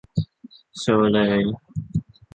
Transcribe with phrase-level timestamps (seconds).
[0.79, 1.41] โชว์เลย